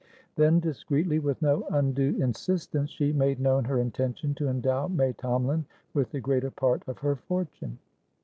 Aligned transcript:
Then, 0.35 0.59
discreetly, 0.59 1.19
with 1.19 1.43
no 1.43 1.63
undue 1.69 2.15
insistence, 2.19 2.89
she 2.89 3.13
made 3.13 3.39
known 3.39 3.65
her 3.65 3.77
intention 3.79 4.33
to 4.33 4.47
endow 4.47 4.87
May 4.87 5.13
Tomalin 5.13 5.65
with 5.93 6.09
the 6.11 6.19
greater 6.19 6.49
part 6.49 6.81
of 6.87 6.97
her 6.97 7.15
fortune. 7.15 7.77